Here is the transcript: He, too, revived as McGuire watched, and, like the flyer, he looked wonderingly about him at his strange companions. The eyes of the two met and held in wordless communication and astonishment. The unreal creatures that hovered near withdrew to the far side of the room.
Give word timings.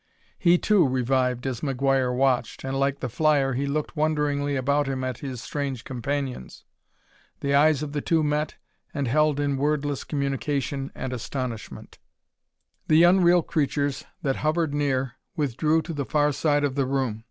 He, 0.39 0.57
too, 0.57 0.87
revived 0.89 1.45
as 1.45 1.61
McGuire 1.61 2.11
watched, 2.11 2.63
and, 2.63 2.75
like 2.79 3.01
the 3.01 3.07
flyer, 3.07 3.53
he 3.53 3.67
looked 3.67 3.95
wonderingly 3.95 4.55
about 4.55 4.87
him 4.87 5.03
at 5.03 5.19
his 5.19 5.43
strange 5.43 5.83
companions. 5.83 6.63
The 7.41 7.53
eyes 7.53 7.83
of 7.83 7.91
the 7.91 8.01
two 8.01 8.23
met 8.23 8.55
and 8.95 9.07
held 9.07 9.39
in 9.39 9.57
wordless 9.57 10.03
communication 10.03 10.91
and 10.95 11.13
astonishment. 11.13 11.99
The 12.87 13.03
unreal 13.03 13.43
creatures 13.43 14.03
that 14.23 14.37
hovered 14.37 14.73
near 14.73 15.17
withdrew 15.35 15.83
to 15.83 15.93
the 15.93 16.05
far 16.05 16.31
side 16.31 16.63
of 16.63 16.73
the 16.73 16.87
room. 16.87 17.19